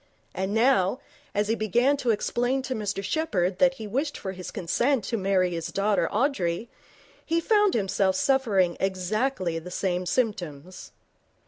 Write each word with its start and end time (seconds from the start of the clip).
And 0.33 0.51
now, 0.51 0.99
as 1.35 1.47
he 1.47 1.53
began 1.53 1.95
to 1.97 2.09
explain 2.09 2.63
to 2.63 2.73
Mr 2.73 3.03
Sheppherd 3.03 3.59
that 3.59 3.75
he 3.75 3.85
wished 3.85 4.17
for 4.17 4.31
his 4.31 4.49
consent 4.49 5.03
to 5.03 5.15
marry 5.15 5.51
his 5.51 5.67
daughter 5.67 6.09
Audrey, 6.11 6.69
he 7.23 7.39
found 7.39 7.75
himself 7.75 8.15
suffering 8.15 8.77
exactly 8.79 9.59
the 9.59 9.69
same 9.69 10.07
symptoms. 10.07 10.91